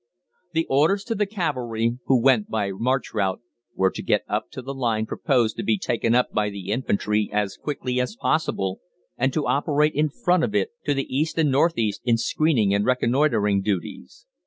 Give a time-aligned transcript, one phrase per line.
[0.53, 3.39] The orders to the cavalry who went by march route
[3.75, 7.29] were to get up to the line proposed to be taken up by the infantry
[7.31, 8.79] as quickly as possible,
[9.15, 12.73] and to operate in front of it to the east and north east in screening
[12.73, 14.25] and reconnoitring duties.